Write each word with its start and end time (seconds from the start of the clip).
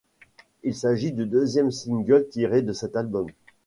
Il 0.63 0.73
s'agit 0.73 1.11
du 1.11 1.27
deuxième 1.27 1.69
single 1.69 2.27
tiré 2.29 2.63
de 2.63 2.73
cet 2.73 2.95
album. 2.95 3.27